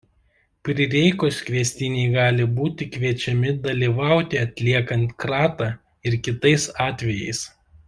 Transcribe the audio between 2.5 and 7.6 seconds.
būti kviečiami dalyvauti atliekant kratą ir kitais atvejais.